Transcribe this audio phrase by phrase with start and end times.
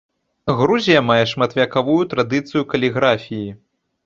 [0.61, 3.49] Грузія мае шматвяковую традыцыю каліграфіі.